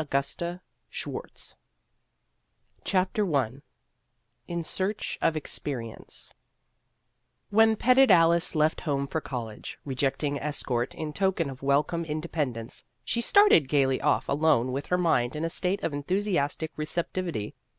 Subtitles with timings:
[0.00, 0.60] 270
[1.24, 1.56] ix
[2.86, 3.60] VASSAR STUDIES
[4.48, 6.30] IN SEARCH OF EXPERIENCE
[7.50, 12.84] WHEN petted Alice left home for college, rejecting escort in token of welcome inde pendence,
[13.04, 17.52] she started gayly off alone with her mind in a state of enthusiastic recep tivity.